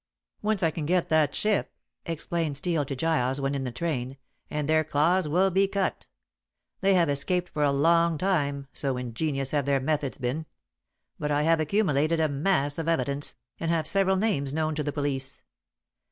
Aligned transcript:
"Once 0.41 0.63
I 0.63 0.71
can 0.71 0.87
get 0.87 1.09
that 1.09 1.35
ship," 1.35 1.75
explained 2.07 2.57
Steel 2.57 2.85
to 2.85 2.95
Giles 2.95 3.39
when 3.39 3.53
in 3.53 3.65
the 3.65 3.71
train, 3.71 4.17
"and 4.49 4.67
their 4.67 4.83
claws 4.83 5.27
will 5.29 5.51
be 5.51 5.67
cut. 5.67 6.07
They 6.79 6.95
have 6.95 7.07
escaped 7.07 7.49
for 7.49 7.61
a 7.63 7.71
long 7.71 8.17
time, 8.17 8.65
so 8.73 8.97
ingenious 8.97 9.51
have 9.51 9.67
their 9.67 9.79
methods 9.79 10.17
been. 10.17 10.47
But 11.19 11.29
I 11.29 11.43
have 11.43 11.59
accumulated 11.59 12.19
a 12.19 12.27
mass 12.29 12.79
of 12.79 12.87
evidence, 12.87 13.35
and 13.59 13.69
have 13.69 13.85
several 13.85 14.15
names 14.15 14.51
known 14.53 14.73
to 14.73 14.81
the 14.83 14.91
police. 14.91 15.43